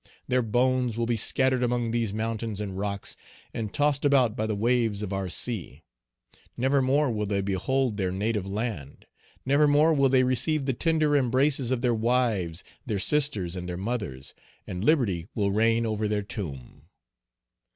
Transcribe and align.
Their 0.27 0.41
bones 0.41 0.97
will 0.97 1.05
be 1.05 1.15
scattered 1.15 1.61
among 1.61 1.91
these 1.91 2.11
mountains 2.11 2.59
and 2.59 2.75
rocks, 2.75 3.15
and 3.53 3.71
tossed 3.71 4.03
about 4.03 4.35
by 4.35 4.47
the 4.47 4.55
waves 4.55 5.03
of 5.03 5.13
our 5.13 5.29
sea. 5.29 5.83
Never 6.57 6.81
more 6.81 7.11
will 7.11 7.27
they 7.27 7.41
behold 7.41 7.97
their 7.97 8.09
native 8.09 8.47
land; 8.47 9.05
never 9.45 9.67
more 9.67 9.93
will 9.93 10.09
they 10.09 10.23
receive 10.23 10.65
the 10.65 10.73
tender 10.73 11.15
embraces 11.15 11.69
of 11.69 11.81
their 11.81 11.93
wives, 11.93 12.63
their 12.83 12.97
sisters, 12.97 13.55
and 13.55 13.69
their 13.69 13.77
mothers; 13.77 14.33
and 14.65 14.83
liberty 14.83 15.27
will 15.35 15.51
reign 15.51 15.85
over 15.85 16.07
their 16.07 16.23
tomb." 16.23 16.87